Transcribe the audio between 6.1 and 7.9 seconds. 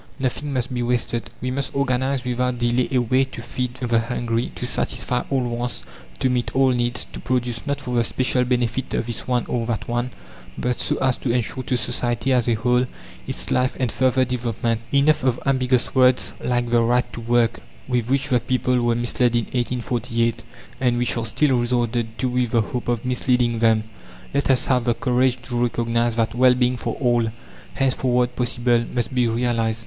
to meet all needs, to produce not